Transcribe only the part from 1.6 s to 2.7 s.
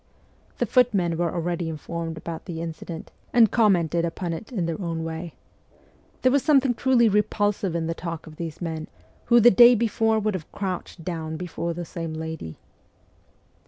informed about the